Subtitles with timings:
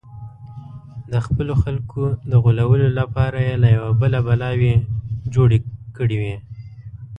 [1.11, 4.75] د خپلو خلکو د غولولو لپاره یې له یوه بله بلاوې
[5.33, 5.59] جوړې
[5.95, 6.37] کړې وې.